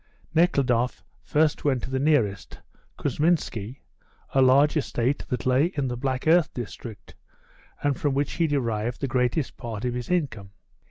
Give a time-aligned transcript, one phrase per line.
[0.33, 2.57] Nekhludoff first went to the nearest,
[2.97, 3.81] Kousminski,
[4.33, 7.13] a large estate that lay in the black earth district,
[7.83, 10.53] and from which he derived the greatest part of his income.